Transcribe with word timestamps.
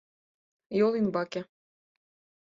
Йол 0.77 0.93
ӱмбаке 0.99 1.41